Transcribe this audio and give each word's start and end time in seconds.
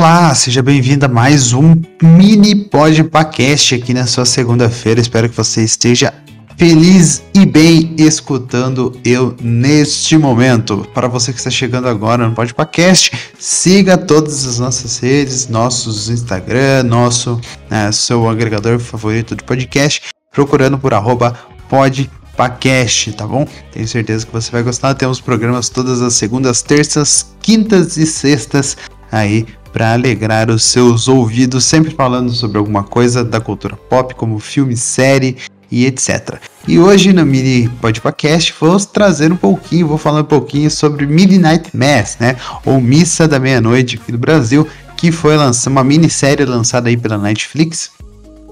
Olá, 0.00 0.34
seja 0.34 0.62
bem-vindo 0.62 1.04
a 1.04 1.08
mais 1.10 1.52
um 1.52 1.76
mini 2.02 2.54
podcast 2.54 3.74
aqui 3.74 3.92
na 3.92 4.06
sua 4.06 4.24
segunda-feira. 4.24 4.98
Espero 4.98 5.28
que 5.28 5.36
você 5.36 5.62
esteja 5.62 6.10
feliz 6.56 7.22
e 7.34 7.44
bem 7.44 7.94
escutando 7.98 8.98
eu 9.04 9.36
neste 9.42 10.16
momento. 10.16 10.88
Para 10.94 11.06
você 11.06 11.34
que 11.34 11.38
está 11.38 11.50
chegando 11.50 11.86
agora 11.86 12.26
no 12.26 12.34
podcast, 12.34 13.12
siga 13.38 13.98
todas 13.98 14.46
as 14.46 14.58
nossas 14.58 14.98
redes, 15.00 15.48
nossos 15.48 16.08
Instagram, 16.08 16.84
nosso 16.84 17.38
né, 17.68 17.92
seu 17.92 18.26
agregador 18.26 18.78
favorito 18.78 19.36
de 19.36 19.44
podcast, 19.44 20.00
procurando 20.32 20.78
por 20.78 20.94
arroba 20.94 21.38
podcast, 21.68 23.12
tá 23.12 23.26
bom? 23.26 23.46
Tenho 23.70 23.86
certeza 23.86 24.24
que 24.24 24.32
você 24.32 24.50
vai 24.50 24.62
gostar. 24.62 24.94
Temos 24.94 25.20
programas 25.20 25.68
todas 25.68 26.00
as 26.00 26.14
segundas, 26.14 26.62
terças, 26.62 27.34
quintas 27.42 27.98
e 27.98 28.06
sextas 28.06 28.78
aí 29.12 29.46
para 29.72 29.92
alegrar 29.92 30.50
os 30.50 30.64
seus 30.64 31.08
ouvidos, 31.08 31.64
sempre 31.64 31.90
falando 31.90 32.32
sobre 32.32 32.58
alguma 32.58 32.82
coisa 32.82 33.24
da 33.24 33.40
cultura 33.40 33.76
pop, 33.76 34.14
como 34.14 34.38
filme, 34.38 34.76
série 34.76 35.36
e 35.70 35.86
etc. 35.86 36.40
E 36.66 36.78
hoje 36.78 37.12
no 37.12 37.24
mini 37.24 37.68
podcast 37.80 38.54
vou 38.60 38.78
trazer 38.80 39.32
um 39.32 39.36
pouquinho, 39.36 39.86
vou 39.86 39.98
falar 39.98 40.20
um 40.20 40.24
pouquinho 40.24 40.70
sobre 40.70 41.06
Midnight 41.06 41.70
Mass, 41.74 42.16
né? 42.18 42.36
Ou 42.64 42.80
Missa 42.80 43.28
da 43.28 43.38
Meia-Noite 43.38 43.96
aqui 43.96 44.12
do 44.12 44.18
Brasil, 44.18 44.66
que 44.96 45.12
foi 45.12 45.36
lançada 45.36 45.70
uma 45.70 45.84
minissérie 45.84 46.44
lançada 46.44 46.88
aí 46.88 46.96
pela 46.96 47.16
Netflix, 47.16 47.90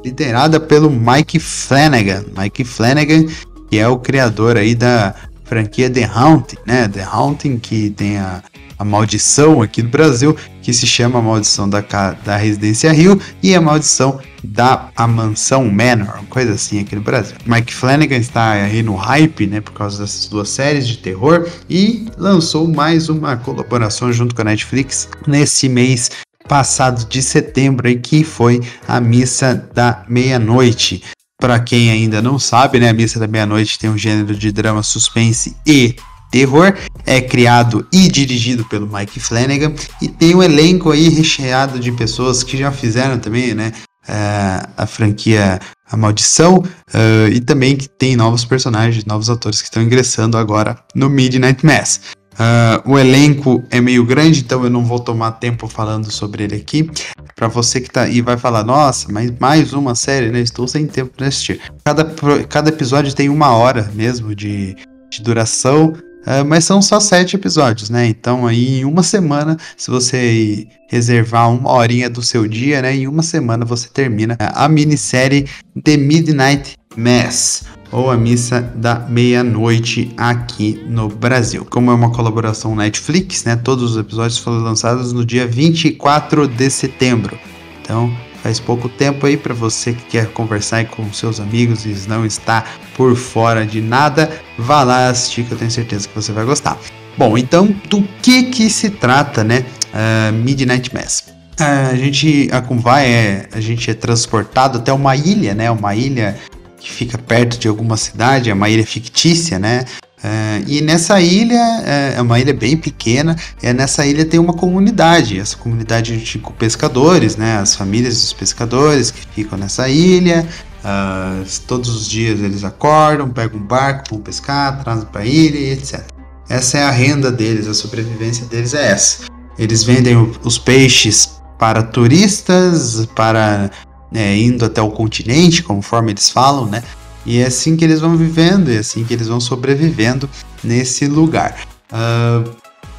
liderada 0.04 0.60
pelo 0.60 0.90
Mike 0.90 1.38
Flanagan. 1.40 2.24
Mike 2.36 2.64
Flanagan, 2.64 3.26
que 3.68 3.78
é 3.78 3.88
o 3.88 3.98
criador 3.98 4.56
aí 4.56 4.74
da 4.74 5.14
franquia 5.44 5.90
The 5.90 6.04
Haunting, 6.04 6.58
né? 6.64 6.88
The 6.88 7.02
Haunting 7.02 7.58
que 7.58 7.90
tem 7.90 8.18
a 8.18 8.42
a 8.78 8.84
maldição 8.84 9.60
aqui 9.60 9.82
no 9.82 9.88
Brasil, 9.88 10.36
que 10.62 10.72
se 10.72 10.86
chama 10.86 11.18
a 11.18 11.22
maldição 11.22 11.68
da, 11.68 11.80
da 12.24 12.36
Residência 12.36 12.92
Rio 12.92 13.20
e 13.42 13.54
a 13.54 13.60
maldição 13.60 14.20
da 14.42 14.90
a 14.96 15.06
Mansão 15.06 15.64
Manor, 15.68 16.20
coisa 16.28 16.52
assim 16.52 16.80
aqui 16.80 16.94
no 16.94 17.02
Brasil. 17.02 17.36
Mike 17.44 17.74
Flanagan 17.74 18.16
está 18.16 18.52
aí 18.52 18.82
no 18.82 18.94
hype, 18.94 19.46
né, 19.46 19.60
por 19.60 19.72
causa 19.72 20.02
dessas 20.02 20.26
duas 20.26 20.48
séries 20.48 20.86
de 20.86 20.98
terror 20.98 21.48
e 21.68 22.06
lançou 22.16 22.68
mais 22.68 23.08
uma 23.08 23.36
colaboração 23.36 24.12
junto 24.12 24.34
com 24.34 24.42
a 24.42 24.44
Netflix 24.44 25.08
nesse 25.26 25.68
mês 25.68 26.10
passado 26.46 27.06
de 27.08 27.22
setembro, 27.22 27.94
que 27.98 28.24
foi 28.24 28.60
a 28.86 29.00
Missa 29.00 29.68
da 29.74 30.04
Meia-Noite. 30.08 31.02
Para 31.40 31.60
quem 31.60 31.90
ainda 31.90 32.20
não 32.20 32.38
sabe, 32.38 32.80
né, 32.80 32.88
a 32.88 32.92
Missa 32.92 33.20
da 33.20 33.28
Meia-Noite 33.28 33.78
tem 33.78 33.90
um 33.90 33.98
gênero 33.98 34.34
de 34.34 34.50
drama 34.50 34.82
suspense 34.82 35.56
e 35.66 35.94
terror. 36.30 36.74
É 37.06 37.20
criado 37.20 37.86
e 37.92 38.08
dirigido 38.08 38.64
pelo 38.64 38.86
Mike 38.86 39.20
Flanagan 39.20 39.72
e 40.00 40.08
tem 40.08 40.34
um 40.34 40.42
elenco 40.42 40.90
aí 40.90 41.08
recheado 41.08 41.78
de 41.78 41.90
pessoas 41.92 42.42
que 42.42 42.56
já 42.56 42.70
fizeram 42.70 43.18
também, 43.18 43.54
né? 43.54 43.72
Uh, 44.08 44.68
a 44.74 44.86
franquia 44.86 45.60
A 45.90 45.94
Maldição 45.94 46.56
uh, 46.56 47.28
e 47.30 47.40
também 47.40 47.76
que 47.76 47.86
tem 47.86 48.16
novos 48.16 48.42
personagens, 48.42 49.04
novos 49.04 49.28
atores 49.28 49.60
que 49.60 49.68
estão 49.68 49.82
ingressando 49.82 50.38
agora 50.38 50.78
no 50.94 51.10
Midnight 51.10 51.64
Mass. 51.64 52.00
Uh, 52.38 52.92
o 52.92 52.96
elenco 52.96 53.64
é 53.68 53.80
meio 53.80 54.04
grande, 54.04 54.40
então 54.40 54.62
eu 54.62 54.70
não 54.70 54.84
vou 54.84 55.00
tomar 55.00 55.32
tempo 55.32 55.66
falando 55.66 56.08
sobre 56.08 56.44
ele 56.44 56.54
aqui. 56.54 56.88
Para 57.34 57.48
você 57.48 57.80
que 57.80 57.90
tá 57.90 58.02
aí 58.02 58.20
vai 58.20 58.36
falar, 58.36 58.62
nossa, 58.62 59.10
mas 59.10 59.32
mais 59.40 59.72
uma 59.72 59.96
série, 59.96 60.30
né? 60.30 60.40
Estou 60.40 60.68
sem 60.68 60.86
tempo 60.86 61.12
para 61.16 61.26
assistir. 61.26 61.60
Cada, 61.84 62.04
cada 62.48 62.68
episódio 62.68 63.12
tem 63.12 63.28
uma 63.28 63.50
hora 63.50 63.90
mesmo 63.92 64.36
de, 64.36 64.76
de 65.10 65.20
duração. 65.20 65.94
Uh, 66.28 66.44
mas 66.44 66.64
são 66.64 66.82
só 66.82 67.00
sete 67.00 67.36
episódios, 67.36 67.88
né? 67.88 68.06
Então 68.06 68.46
aí 68.46 68.80
em 68.80 68.84
uma 68.84 69.02
semana, 69.02 69.56
se 69.78 69.90
você 69.90 70.68
reservar 70.86 71.50
uma 71.50 71.72
horinha 71.72 72.10
do 72.10 72.20
seu 72.20 72.46
dia, 72.46 72.82
né? 72.82 72.94
Em 72.94 73.08
uma 73.08 73.22
semana 73.22 73.64
você 73.64 73.88
termina 73.88 74.36
a 74.38 74.68
minissérie 74.68 75.46
The 75.82 75.96
Midnight 75.96 76.76
Mass 76.94 77.64
ou 77.90 78.10
a 78.10 78.16
missa 78.18 78.60
da 78.60 78.98
meia-noite 79.08 80.12
aqui 80.18 80.84
no 80.86 81.08
Brasil. 81.08 81.64
Como 81.64 81.90
é 81.90 81.94
uma 81.94 82.10
colaboração 82.12 82.76
Netflix, 82.76 83.44
né? 83.44 83.56
Todos 83.56 83.92
os 83.92 83.96
episódios 83.96 84.36
foram 84.36 84.58
lançados 84.58 85.14
no 85.14 85.24
dia 85.24 85.46
24 85.46 86.46
de 86.46 86.68
setembro. 86.68 87.38
Então, 87.80 88.14
faz 88.42 88.60
pouco 88.60 88.88
tempo 88.88 89.26
aí 89.26 89.36
para 89.36 89.54
você 89.54 89.92
que 89.92 90.04
quer 90.04 90.26
conversar 90.28 90.84
com 90.86 91.12
seus 91.12 91.40
amigos 91.40 91.84
e 91.84 92.08
não 92.08 92.24
está 92.24 92.64
por 92.96 93.16
fora 93.16 93.66
de 93.66 93.80
nada, 93.80 94.30
vá 94.58 94.82
lá 94.82 95.08
assistir 95.08 95.44
que 95.44 95.52
eu 95.52 95.58
tenho 95.58 95.70
certeza 95.70 96.08
que 96.08 96.14
você 96.14 96.32
vai 96.32 96.44
gostar. 96.44 96.78
Bom, 97.16 97.36
então 97.36 97.66
do 97.88 98.02
que 98.22 98.44
que 98.44 98.70
se 98.70 98.90
trata, 98.90 99.42
né? 99.42 99.64
Uh, 99.88 100.32
Midnight 100.32 100.94
Mass. 100.94 101.24
Uh, 101.58 101.90
a 101.92 101.96
gente 101.96 102.48
a 102.52 102.60
vai 102.60 103.10
é 103.10 103.48
a 103.52 103.60
gente 103.60 103.90
é 103.90 103.94
transportado 103.94 104.78
até 104.78 104.92
uma 104.92 105.16
ilha, 105.16 105.54
né? 105.54 105.70
Uma 105.70 105.96
ilha 105.96 106.36
que 106.78 106.90
fica 106.90 107.18
perto 107.18 107.58
de 107.58 107.66
alguma 107.66 107.96
cidade, 107.96 108.50
é 108.50 108.54
uma 108.54 108.68
ilha 108.68 108.86
fictícia, 108.86 109.58
né? 109.58 109.84
Uh, 110.18 110.64
e 110.66 110.80
nessa 110.80 111.20
ilha, 111.20 111.54
uh, 111.54 112.18
é 112.18 112.22
uma 112.22 112.40
ilha 112.40 112.52
bem 112.52 112.76
pequena, 112.76 113.36
e 113.62 113.72
nessa 113.72 114.04
ilha 114.04 114.24
tem 114.24 114.40
uma 114.40 114.52
comunidade, 114.52 115.38
essa 115.38 115.56
comunidade 115.56 116.16
de 116.16 116.38
pescadores, 116.58 117.36
né, 117.36 117.58
as 117.58 117.76
famílias 117.76 118.14
dos 118.20 118.32
pescadores 118.32 119.12
que 119.12 119.20
ficam 119.32 119.56
nessa 119.56 119.88
ilha, 119.88 120.44
uh, 120.82 121.44
todos 121.68 121.88
os 121.88 122.08
dias 122.08 122.40
eles 122.40 122.64
acordam, 122.64 123.28
pegam 123.28 123.60
um 123.60 123.62
barco, 123.62 124.10
vão 124.10 124.20
pescar, 124.20 124.82
trazem 124.82 125.06
para 125.06 125.20
a 125.20 125.26
ilha 125.26 125.72
etc. 125.72 126.02
Essa 126.48 126.78
é 126.78 126.82
a 126.82 126.90
renda 126.90 127.30
deles, 127.30 127.68
a 127.68 127.74
sobrevivência 127.74 128.46
deles 128.46 128.74
é 128.74 128.90
essa. 128.90 129.26
Eles 129.56 129.84
vendem 129.84 130.16
os 130.42 130.58
peixes 130.58 131.40
para 131.58 131.82
turistas, 131.82 133.06
para 133.14 133.70
né, 134.10 134.36
indo 134.38 134.64
até 134.64 134.80
o 134.80 134.90
continente, 134.90 135.62
conforme 135.62 136.12
eles 136.12 136.30
falam, 136.30 136.66
né? 136.66 136.82
E 137.28 137.42
é 137.42 137.46
assim 137.46 137.76
que 137.76 137.84
eles 137.84 138.00
vão 138.00 138.16
vivendo, 138.16 138.70
é 138.70 138.78
assim 138.78 139.04
que 139.04 139.12
eles 139.12 139.28
vão 139.28 139.38
sobrevivendo 139.38 140.30
nesse 140.64 141.06
lugar. 141.06 141.60
Uh, 141.92 142.50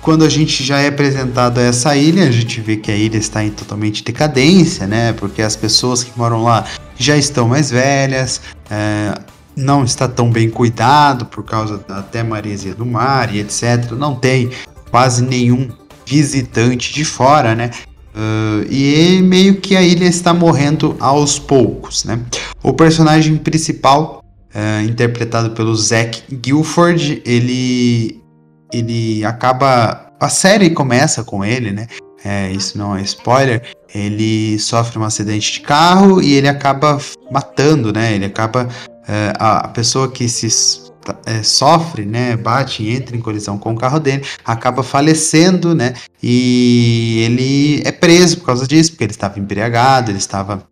quando 0.03 0.23
a 0.23 0.29
gente 0.29 0.63
já 0.63 0.79
é 0.79 0.87
apresentado 0.87 1.57
a 1.57 1.63
essa 1.63 1.95
ilha, 1.95 2.27
a 2.27 2.31
gente 2.31 2.61
vê 2.61 2.77
que 2.77 2.91
a 2.91 2.95
ilha 2.95 3.17
está 3.17 3.43
em 3.43 3.49
totalmente 3.49 4.03
decadência, 4.03 4.85
né? 4.85 5.13
Porque 5.13 5.41
as 5.41 5.55
pessoas 5.55 6.03
que 6.03 6.11
moram 6.15 6.43
lá 6.43 6.63
já 6.95 7.17
estão 7.17 7.47
mais 7.47 7.71
velhas, 7.71 8.39
uh, 8.65 9.19
não 9.55 9.83
está 9.83 10.07
tão 10.07 10.29
bem 10.29 10.47
cuidado 10.47 11.25
por 11.25 11.43
causa 11.43 11.79
da 11.87 11.97
até 11.97 12.21
maresia 12.21 12.75
do 12.75 12.85
mar 12.85 13.33
e 13.33 13.39
etc. 13.39 13.93
Não 13.97 14.13
tem 14.13 14.51
quase 14.91 15.23
nenhum 15.23 15.69
visitante 16.05 16.93
de 16.93 17.03
fora, 17.03 17.55
né? 17.55 17.71
Uh, 18.15 18.65
e 18.71 19.21
meio 19.21 19.61
que 19.61 19.75
a 19.75 19.81
ilha 19.81 20.05
está 20.05 20.33
morrendo 20.33 20.95
aos 20.99 21.39
poucos, 21.39 22.03
né? 22.03 22.19
O 22.61 22.73
personagem 22.73 23.37
principal, 23.37 24.18
uh, 24.53 24.83
interpretado 24.83 25.51
pelo 25.51 25.75
Zack 25.75 26.23
Guilford, 26.33 27.21
ele 27.25 28.21
ele 28.71 29.25
acaba 29.25 30.11
a 30.19 30.29
série 30.29 30.69
começa 30.69 31.23
com 31.23 31.43
ele, 31.43 31.71
né? 31.71 31.87
É, 32.23 32.51
isso 32.51 32.77
não 32.77 32.95
é 32.95 33.01
spoiler. 33.01 33.63
Ele 33.95 34.59
sofre 34.59 34.99
um 34.99 35.03
acidente 35.03 35.53
de 35.53 35.61
carro 35.61 36.21
e 36.21 36.33
ele 36.33 36.47
acaba 36.47 36.99
matando, 37.31 37.93
né? 37.93 38.13
Ele 38.13 38.25
acaba 38.25 38.65
uh, 38.65 39.33
a 39.39 39.67
pessoa 39.69 40.11
que 40.11 40.27
se 40.27 40.47
é, 41.25 41.41
sofre, 41.43 42.05
né, 42.05 42.35
bate 42.35 42.87
entra 42.87 43.15
em 43.15 43.21
colisão 43.21 43.57
com 43.57 43.73
o 43.73 43.75
carro 43.75 43.99
dele, 43.99 44.23
acaba 44.45 44.83
falecendo, 44.83 45.73
né, 45.73 45.93
e 46.21 47.23
ele 47.25 47.81
é 47.85 47.91
preso 47.91 48.37
por 48.37 48.47
causa 48.47 48.67
disso, 48.67 48.91
porque 48.91 49.05
ele 49.05 49.11
estava 49.11 49.39
embriagado, 49.39 50.11
ele 50.11 50.17
estava 50.17 50.63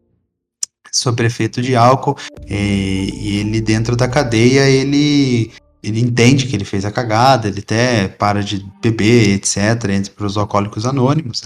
sob 0.92 1.24
efeito 1.24 1.62
de 1.62 1.76
álcool, 1.76 2.18
e, 2.50 3.12
e 3.14 3.38
ele 3.40 3.62
dentro 3.62 3.96
da 3.96 4.08
cadeia, 4.08 4.70
ele 4.70 5.52
ele 5.84 6.02
entende 6.02 6.48
que 6.48 6.56
ele 6.56 6.66
fez 6.66 6.84
a 6.86 6.92
cagada, 6.92 7.48
ele 7.48 7.60
até 7.60 8.08
para 8.08 8.44
de 8.44 8.66
beber, 8.82 9.36
etc., 9.36 9.58
entra 9.90 10.12
para 10.14 10.26
os 10.26 10.36
alcoólicos 10.36 10.86
anônimos. 10.86 11.44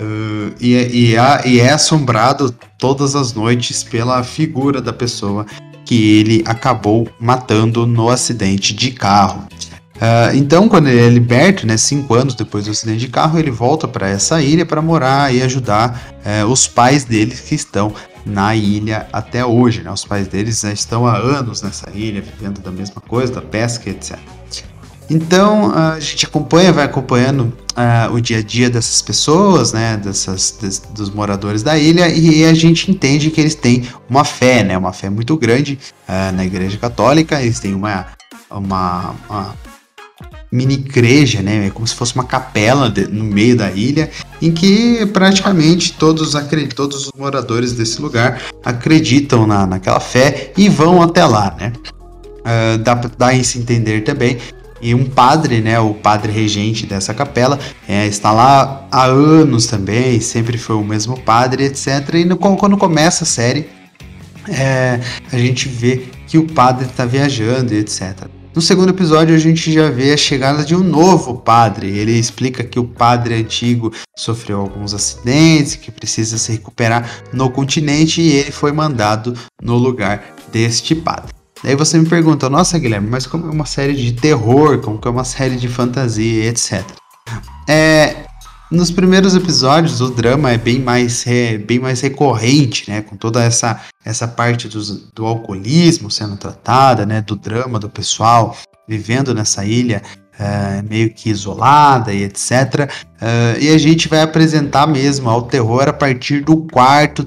Uh, 0.00 0.54
e, 0.58 0.72
e, 0.72 1.16
é, 1.16 1.42
e, 1.46 1.60
é 1.60 1.70
assombrado 1.70 2.54
todas 2.78 3.14
as 3.14 3.34
noites 3.34 3.84
pela 3.84 4.24
figura 4.24 4.80
da 4.80 4.92
pessoa 4.92 5.44
que 5.84 6.18
ele 6.18 6.42
acabou 6.46 7.06
matando 7.20 7.86
no 7.86 8.08
acidente 8.08 8.74
de 8.74 8.92
carro. 8.92 9.46
Uh, 9.96 10.34
então, 10.34 10.68
quando 10.68 10.88
ele 10.88 11.00
é 11.00 11.08
liberto, 11.08 11.66
né, 11.66 11.76
cinco 11.76 12.14
anos 12.14 12.34
depois 12.34 12.64
do 12.64 12.70
acidente 12.70 13.00
de 13.00 13.08
carro, 13.08 13.38
ele 13.38 13.50
volta 13.50 13.86
para 13.86 14.08
essa 14.08 14.42
ilha 14.42 14.64
para 14.64 14.80
morar 14.80 15.32
e 15.32 15.42
ajudar 15.42 16.16
uh, 16.24 16.46
os 16.46 16.66
pais 16.66 17.04
dele 17.04 17.36
que 17.36 17.54
estão 17.54 17.94
na 18.24 18.54
ilha 18.54 19.06
até 19.12 19.44
hoje. 19.44 19.82
Né? 19.82 19.90
Os 19.90 20.04
pais 20.04 20.28
deles 20.28 20.60
já 20.60 20.72
estão 20.72 21.06
há 21.06 21.16
anos 21.16 21.62
nessa 21.62 21.90
ilha, 21.94 22.22
vivendo 22.22 22.60
da 22.60 22.70
mesma 22.70 23.00
coisa, 23.00 23.32
da 23.32 23.42
pesca, 23.42 23.90
etc. 23.90 24.18
Então 25.10 25.74
a 25.74 26.00
gente 26.00 26.24
acompanha, 26.24 26.72
vai 26.72 26.84
acompanhando 26.84 27.52
uh, 27.72 28.14
o 28.14 28.20
dia 28.20 28.38
a 28.38 28.42
dia 28.42 28.70
dessas 28.70 29.02
pessoas, 29.02 29.72
né, 29.72 29.96
dessas, 29.96 30.56
des, 30.60 30.78
dos 30.78 31.10
moradores 31.10 31.62
da 31.62 31.76
ilha, 31.76 32.08
e 32.08 32.44
a 32.44 32.54
gente 32.54 32.90
entende 32.90 33.30
que 33.30 33.40
eles 33.40 33.54
têm 33.54 33.86
uma 34.08 34.24
fé, 34.24 34.62
né, 34.62 34.78
uma 34.78 34.92
fé 34.92 35.10
muito 35.10 35.36
grande 35.36 35.78
uh, 36.08 36.34
na 36.34 36.44
Igreja 36.44 36.78
Católica. 36.78 37.42
Eles 37.42 37.60
têm 37.60 37.74
uma, 37.74 38.06
uma, 38.50 39.14
uma 39.28 39.54
mini 40.50 40.74
igreja, 40.74 41.42
né, 41.42 41.70
como 41.70 41.86
se 41.86 41.94
fosse 41.94 42.14
uma 42.14 42.24
capela 42.24 42.88
de, 42.88 43.06
no 43.06 43.24
meio 43.24 43.56
da 43.56 43.70
ilha, 43.70 44.10
em 44.42 44.50
que 44.52 45.06
praticamente 45.06 45.92
todos, 45.92 46.34
todos 46.74 47.06
os 47.06 47.12
moradores 47.16 47.72
desse 47.72 48.02
lugar 48.02 48.42
acreditam 48.64 49.46
na, 49.46 49.66
naquela 49.66 50.00
fé 50.00 50.52
e 50.56 50.68
vão 50.68 51.00
até 51.00 51.24
lá, 51.24 51.56
né? 51.58 51.72
Uh, 52.40 52.78
dá, 52.78 52.94
dá 52.94 53.30
a 53.30 53.44
se 53.44 53.60
entender 53.60 54.02
também 54.02 54.36
e 54.82 54.96
um 54.96 55.04
padre, 55.04 55.60
né, 55.60 55.78
o 55.78 55.94
padre 55.94 56.32
regente 56.32 56.86
dessa 56.86 57.14
capela, 57.14 57.56
é, 57.88 58.04
está 58.08 58.32
lá 58.32 58.84
há 58.90 59.04
anos 59.04 59.66
também, 59.66 60.20
sempre 60.20 60.58
foi 60.58 60.74
o 60.74 60.82
mesmo 60.82 61.16
padre, 61.20 61.66
etc. 61.66 62.14
E 62.14 62.24
no, 62.24 62.36
quando 62.36 62.76
começa 62.76 63.22
a 63.22 63.26
série, 63.26 63.68
é, 64.48 64.98
a 65.32 65.38
gente 65.38 65.68
vê 65.68 66.08
que 66.26 66.36
o 66.36 66.48
padre 66.48 66.86
está 66.86 67.04
viajando, 67.04 67.72
etc. 67.72 68.26
No 68.54 68.60
segundo 68.60 68.90
episódio, 68.90 69.34
a 69.34 69.38
gente 69.38 69.72
já 69.72 69.88
vê 69.88 70.12
a 70.12 70.16
chegada 70.16 70.62
de 70.62 70.76
um 70.76 70.82
novo 70.82 71.36
padre. 71.36 71.88
Ele 71.88 72.12
explica 72.12 72.62
que 72.62 72.78
o 72.78 72.84
padre 72.84 73.34
antigo 73.34 73.90
sofreu 74.14 74.60
alguns 74.60 74.92
acidentes, 74.92 75.74
que 75.74 75.90
precisa 75.90 76.36
se 76.36 76.52
recuperar 76.52 77.08
no 77.32 77.48
continente 77.48 78.20
e 78.20 78.32
ele 78.32 78.52
foi 78.52 78.70
mandado 78.70 79.34
no 79.62 79.78
lugar 79.78 80.36
deste 80.52 80.94
padre. 80.94 81.32
Daí 81.64 81.74
você 81.74 81.96
me 81.96 82.06
pergunta, 82.06 82.50
nossa 82.50 82.78
Guilherme, 82.78 83.08
mas 83.08 83.26
como 83.26 83.46
é 83.46 83.50
uma 83.50 83.64
série 83.64 83.94
de 83.94 84.12
terror, 84.12 84.78
como 84.80 84.98
que 84.98 85.08
é 85.08 85.10
uma 85.10 85.24
série 85.24 85.56
de 85.56 85.68
fantasia, 85.68 86.44
etc. 86.44 86.84
É, 87.66 88.21
nos 88.72 88.90
primeiros 88.90 89.34
episódios 89.34 90.00
o 90.00 90.10
drama 90.10 90.50
é 90.50 90.58
bem 90.58 90.80
mais, 90.80 91.26
é, 91.26 91.58
bem 91.58 91.78
mais 91.78 92.00
recorrente, 92.00 92.90
né? 92.90 93.02
Com 93.02 93.16
toda 93.16 93.42
essa, 93.42 93.80
essa 94.04 94.26
parte 94.26 94.68
do, 94.68 95.26
alcoolismo 95.26 96.10
sendo 96.10 96.36
tratada, 96.36 97.04
né? 97.04 97.20
Do 97.20 97.36
drama 97.36 97.78
do 97.78 97.90
pessoal 97.90 98.56
vivendo 98.88 99.34
nessa 99.34 99.64
ilha 99.64 100.02
uh, 100.40 100.88
meio 100.88 101.12
que 101.12 101.30
isolada 101.30 102.12
e 102.12 102.24
etc. 102.24 102.90
Uh, 103.20 103.60
e 103.60 103.68
a 103.68 103.78
gente 103.78 104.08
vai 104.08 104.22
apresentar 104.22 104.86
mesmo 104.86 105.28
ao 105.28 105.42
terror 105.42 105.88
a 105.88 105.92
partir 105.92 106.42
do 106.42 106.56
quarto, 106.56 107.24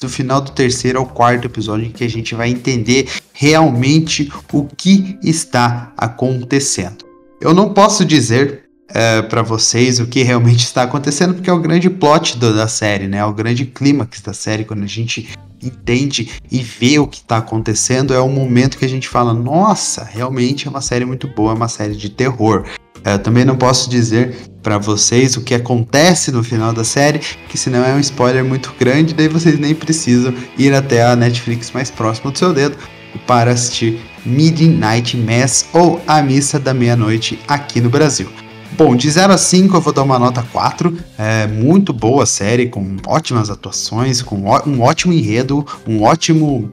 do 0.00 0.08
final 0.08 0.40
do 0.40 0.50
terceiro 0.50 0.98
ao 0.98 1.06
quarto 1.06 1.46
episódio, 1.46 1.86
em 1.86 1.90
que 1.90 2.04
a 2.04 2.10
gente 2.10 2.34
vai 2.34 2.50
entender 2.50 3.08
realmente 3.32 4.30
o 4.52 4.64
que 4.64 5.16
está 5.22 5.92
acontecendo. 5.96 7.06
Eu 7.40 7.54
não 7.54 7.72
posso 7.72 8.04
dizer 8.04 8.67
uh, 8.90 9.28
para 9.28 9.42
vocês 9.42 10.00
o 10.00 10.06
que 10.06 10.22
realmente 10.22 10.64
está 10.64 10.82
acontecendo, 10.82 11.34
porque 11.34 11.50
é 11.50 11.52
o 11.52 11.60
grande 11.60 11.90
plot 11.90 12.38
do, 12.38 12.54
da 12.54 12.68
série, 12.68 13.08
né? 13.08 13.18
É 13.18 13.24
o 13.24 13.32
grande 13.32 13.64
clímax 13.64 14.20
da 14.20 14.32
série, 14.32 14.64
quando 14.64 14.82
a 14.82 14.86
gente 14.86 15.28
entende 15.62 16.30
e 16.50 16.60
vê 16.60 16.98
o 16.98 17.06
que 17.06 17.18
está 17.18 17.38
acontecendo, 17.38 18.14
é 18.14 18.20
o 18.20 18.28
momento 18.28 18.78
que 18.78 18.84
a 18.84 18.88
gente 18.88 19.08
fala: 19.08 19.32
nossa, 19.34 20.04
realmente 20.04 20.66
é 20.66 20.70
uma 20.70 20.80
série 20.80 21.04
muito 21.04 21.28
boa, 21.28 21.52
é 21.52 21.54
uma 21.54 21.68
série 21.68 21.94
de 21.94 22.08
terror. 22.08 22.64
Eu 23.04 23.12
é, 23.12 23.18
também 23.18 23.44
não 23.44 23.56
posso 23.56 23.88
dizer 23.88 24.36
para 24.62 24.76
vocês 24.76 25.36
o 25.36 25.42
que 25.42 25.54
acontece 25.54 26.32
no 26.32 26.42
final 26.42 26.72
da 26.72 26.82
série, 26.82 27.20
que 27.48 27.56
senão 27.56 27.84
é 27.84 27.94
um 27.94 28.00
spoiler 28.00 28.44
muito 28.44 28.74
grande, 28.78 29.14
daí 29.14 29.28
vocês 29.28 29.58
nem 29.58 29.74
precisam 29.74 30.34
ir 30.58 30.74
até 30.74 31.04
a 31.04 31.14
Netflix 31.14 31.70
mais 31.70 31.90
próxima 31.90 32.32
do 32.32 32.38
seu 32.38 32.52
dedo 32.52 32.76
para 33.26 33.52
assistir 33.52 34.00
Midnight 34.26 35.16
Mass 35.16 35.66
ou 35.72 36.00
A 36.06 36.20
Missa 36.20 36.58
da 36.58 36.74
Meia-Noite 36.74 37.38
aqui 37.46 37.80
no 37.80 37.88
Brasil. 37.88 38.28
Bom, 38.76 38.94
de 38.94 39.10
0 39.10 39.32
a 39.32 39.38
5 39.38 39.76
eu 39.76 39.80
vou 39.80 39.92
dar 39.92 40.02
uma 40.02 40.18
nota 40.18 40.42
4. 40.42 40.96
É 41.16 41.46
muito 41.46 41.92
boa 41.92 42.24
a 42.24 42.26
série, 42.26 42.68
com 42.68 42.96
ótimas 43.06 43.50
atuações, 43.50 44.22
com 44.22 44.36
um 44.66 44.82
ótimo 44.82 45.12
enredo, 45.12 45.66
um 45.86 46.02
ótimo 46.02 46.70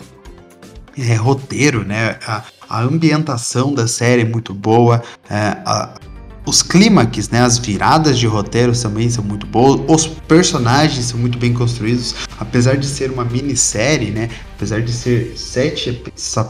é, 0.97 1.15
roteiro, 1.15 1.83
né? 1.83 2.17
A, 2.25 2.43
a, 2.69 2.81
ambientação 2.81 3.73
da 3.73 3.87
série 3.87 4.21
é 4.21 4.25
muito 4.25 4.53
boa. 4.53 5.01
É, 5.29 5.57
a, 5.65 5.93
os 6.45 6.61
clímax, 6.61 7.29
né, 7.29 7.41
as 7.41 7.57
viradas 7.57 8.19
de 8.19 8.27
roteiro 8.27 8.71
também 8.79 9.09
são 9.09 9.23
muito 9.23 9.47
boas, 9.47 9.81
os 9.87 10.05
personagens 10.05 11.05
são 11.05 11.19
muito 11.19 11.39
bem 11.39 11.51
construídos, 11.51 12.13
apesar 12.39 12.77
de 12.77 12.85
ser 12.85 13.09
uma 13.09 13.25
minissérie, 13.25 14.11
né, 14.11 14.29
apesar 14.55 14.79
de 14.81 14.91
ser 14.91 15.33
sete, 15.35 16.03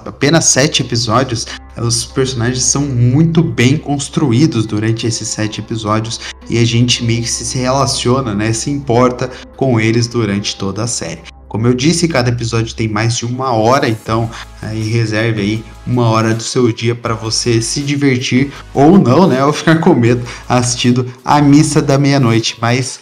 apenas 0.05 0.45
sete 0.45 0.81
episódios, 0.81 1.47
os 1.77 2.05
personagens 2.05 2.63
são 2.63 2.83
muito 2.83 3.43
bem 3.43 3.77
construídos 3.77 4.65
durante 4.65 5.05
esses 5.05 5.27
sete 5.27 5.59
episódios 5.59 6.19
e 6.49 6.57
a 6.57 6.65
gente 6.65 7.03
meio 7.03 7.21
que 7.21 7.29
se 7.29 7.57
relaciona, 7.57 8.33
né, 8.33 8.53
se 8.53 8.69
importa 8.69 9.29
com 9.55 9.79
eles 9.79 10.07
durante 10.07 10.55
toda 10.55 10.83
a 10.83 10.87
série. 10.87 11.21
Como 11.47 11.67
eu 11.67 11.73
disse, 11.73 12.07
cada 12.09 12.29
episódio 12.29 12.75
tem 12.75 12.87
mais 12.87 13.15
de 13.15 13.25
uma 13.25 13.53
hora, 13.53 13.87
então 13.87 14.29
aí 14.61 14.89
reserve 14.89 15.41
aí 15.41 15.63
uma 15.87 16.09
hora 16.09 16.33
do 16.33 16.43
seu 16.43 16.69
dia 16.71 16.93
para 16.93 17.13
você 17.13 17.61
se 17.61 17.79
divertir 17.79 18.51
ou 18.73 18.97
não, 18.97 19.25
né? 19.25 19.43
Ou 19.45 19.53
ficar 19.53 19.79
com 19.79 19.93
medo 19.93 20.25
assistindo 20.49 21.05
a 21.23 21.41
missa 21.41 21.81
da 21.81 21.97
meia-noite. 21.97 22.57
Mas 22.59 22.99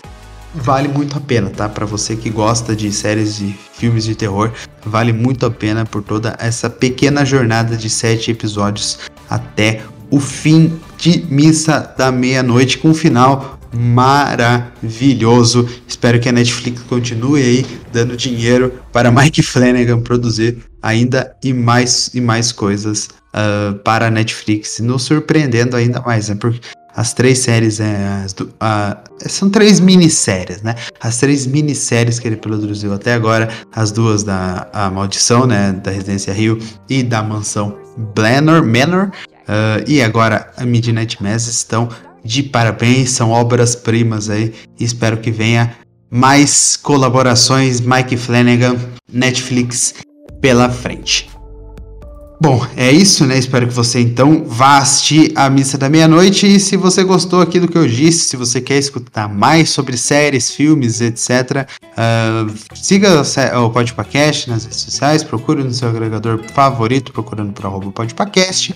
vale 0.54 0.88
muito 0.88 1.18
a 1.18 1.22
pena, 1.22 1.50
tá? 1.50 1.68
Para 1.68 1.86
você 1.86 2.16
que 2.16 2.30
gosta 2.30 2.76
de 2.76 2.92
séries 2.92 3.38
de 3.38 3.56
filmes 3.74 4.04
de 4.06 4.16
terror, 4.16 4.52
vale 4.86 5.12
muito 5.12 5.46
a 5.46 5.52
pena 5.52 5.86
por 5.86 6.04
toda 6.04 6.36
essa 6.40 6.70
pequena 6.70 7.26
jornada 7.26 7.76
de 7.76 7.90
sete 7.90 8.32
episódios 8.32 9.00
até 9.30 9.82
o 10.10 10.20
fim 10.20 10.80
de 10.98 11.26
Missa 11.30 11.94
da 11.98 12.12
Meia-Noite, 12.12 12.78
com 12.78 12.90
um 12.90 12.94
final 12.94 13.58
maravilhoso. 13.76 15.68
Espero 15.88 16.20
que 16.20 16.30
a 16.30 16.32
Netflix 16.32 16.84
continue 16.84 17.42
aí 17.42 17.66
dando 17.92 18.16
dinheiro 18.16 18.80
para 18.92 19.12
Mike 19.12 19.42
Flanagan 19.44 20.02
produzir 20.02 20.60
ainda 20.82 21.36
e 21.44 21.52
mais 21.54 22.12
e 22.14 22.22
mais 22.22 22.52
coisas 22.52 23.10
uh, 23.34 23.74
para 23.80 24.08
a 24.08 24.12
Netflix, 24.12 24.80
nos 24.80 25.04
surpreendendo 25.04 25.76
ainda 25.76 26.00
mais, 26.02 26.30
né? 26.30 26.36
Porque 26.36 26.60
as 26.96 27.14
três 27.14 27.40
séries, 27.40 27.80
é, 27.80 28.26
do, 28.36 28.46
uh, 28.46 29.30
são 29.30 29.50
três 29.50 29.80
minisséries, 29.80 30.62
né? 30.62 30.76
As 31.00 31.18
três 31.18 31.48
minisséries 31.48 32.20
que 32.20 32.28
ele 32.28 32.36
produziu 32.36 32.94
até 32.94 33.14
agora, 33.14 33.50
as 33.74 33.92
duas 33.92 34.24
da 34.24 34.68
a 34.72 34.90
Maldição, 34.90 35.46
né? 35.48 35.72
Da 35.72 35.92
Residência 35.92 36.34
Rio 36.34 36.60
e 36.90 37.02
da 37.02 37.24
Mansão 37.24 37.78
Blanor, 38.16 38.64
Manor, 38.64 39.12
uh, 39.48 39.84
e 39.88 40.02
agora 40.02 40.52
a 40.58 40.66
Midnight 40.66 41.22
Mass 41.22 41.48
estão 41.48 41.90
de 42.24 42.44
parabéns, 42.44 43.12
são 43.12 43.32
obras-primas 43.32 44.30
aí. 44.30 44.54
Espero 44.80 45.18
que 45.18 45.32
venha 45.32 45.76
mais 46.10 46.78
colaborações 46.78 47.82
Mike 47.82 48.16
Flanagan, 48.18 48.78
Netflix 49.12 49.96
pela 50.40 50.70
frente. 50.70 51.30
Bom, 52.44 52.62
é 52.76 52.92
isso, 52.92 53.26
né? 53.26 53.38
Espero 53.38 53.66
que 53.66 53.74
você 53.74 54.02
então 54.02 54.44
vá 54.46 54.80
assistir 54.80 55.32
a 55.34 55.50
missa 55.50 55.78
da 55.78 55.88
meia-noite. 55.88 56.46
E 56.46 56.60
se 56.60 56.76
você 56.76 57.02
gostou 57.02 57.40
aqui 57.40 57.58
do 57.58 57.70
que 57.70 57.78
eu 57.78 57.88
disse, 57.88 58.26
se 58.26 58.36
você 58.36 58.60
quer 58.60 58.78
escutar 58.78 59.30
mais 59.30 59.70
sobre 59.70 59.96
séries, 59.96 60.52
filmes, 60.52 61.00
etc., 61.00 61.30
uh, 61.32 61.66
ah, 61.96 62.46
siga 62.76 63.24
o 63.62 63.70
Podpacast 63.70 64.50
nas 64.50 64.66
redes 64.66 64.82
sociais, 64.82 65.24
procure 65.24 65.64
no 65.64 65.74
seu 65.74 65.88
agregador 65.88 66.42
favorito, 66.54 67.14
procurando 67.14 67.54
por 67.54 67.66
arroba 67.66 67.90
Podpacast. 67.94 68.76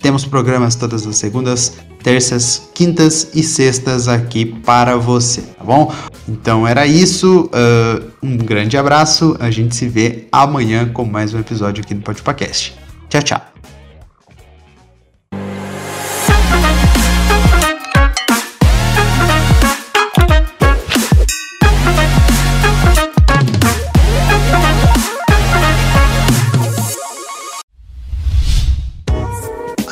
Temos 0.00 0.24
programas 0.24 0.74
todas 0.74 1.06
as 1.06 1.16
segundas, 1.16 1.74
terças, 2.02 2.70
quintas 2.74 3.28
e 3.32 3.44
sextas 3.44 4.08
aqui 4.08 4.46
para 4.46 4.96
você, 4.96 5.42
tá 5.42 5.62
bom? 5.62 5.94
Então 6.28 6.66
era 6.66 6.84
isso. 6.88 7.48
Uh, 7.54 8.10
um 8.20 8.36
grande 8.36 8.76
abraço. 8.76 9.36
A 9.38 9.48
gente 9.48 9.76
se 9.76 9.86
vê 9.86 10.26
amanhã 10.32 10.88
com 10.92 11.04
mais 11.04 11.32
um 11.32 11.38
episódio 11.38 11.84
aqui 11.84 11.94
no 11.94 12.02
Podcast. 12.02 12.85
Tchau, 13.08 13.22
tchau. 13.22 13.55